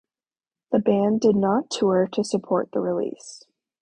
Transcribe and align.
The 0.71 0.79
band 0.79 1.21
did 1.21 1.35
not 1.35 1.69
tour 1.69 2.07
to 2.13 2.23
support 2.23 2.69
the 2.73 2.79
release. 2.79 3.43